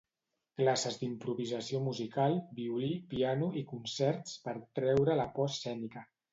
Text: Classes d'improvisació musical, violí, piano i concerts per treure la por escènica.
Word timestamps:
Classes 0.61 0.95
d'improvisació 1.01 1.81
musical, 1.89 2.39
violí, 2.61 2.91
piano 3.13 3.53
i 3.63 3.65
concerts 3.75 4.43
per 4.49 4.59
treure 4.81 5.23
la 5.25 5.31
por 5.41 5.57
escènica. 5.57 6.09